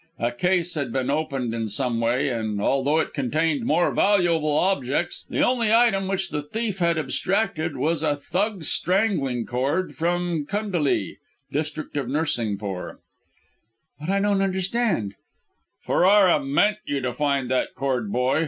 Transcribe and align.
A 0.17 0.31
case 0.31 0.73
had 0.73 0.91
been 0.91 1.11
opened 1.11 1.53
in 1.53 1.69
some 1.69 1.99
way, 2.01 2.27
and, 2.29 2.59
although 2.59 2.97
it 2.97 3.13
contained 3.13 3.63
more 3.67 3.93
valuable 3.93 4.57
objects, 4.57 5.27
the 5.29 5.43
only 5.43 5.71
item 5.71 6.07
which 6.07 6.31
the 6.31 6.41
thief 6.41 6.79
had 6.79 6.97
abstracted 6.97 7.77
was 7.77 8.01
a 8.01 8.15
Thug's 8.15 8.67
strangling 8.71 9.45
cord 9.45 9.93
from 9.95 10.47
Kundélee 10.47 11.17
(district 11.51 11.97
of 11.97 12.07
Nursingpore).'" 12.07 12.97
"But, 13.99 14.09
I 14.09 14.19
don't 14.19 14.41
understand" 14.41 15.13
"Ferrara 15.85 16.43
meant 16.43 16.77
you 16.83 16.99
to 17.01 17.13
find 17.13 17.47
that 17.51 17.75
cord, 17.75 18.11
boy! 18.11 18.39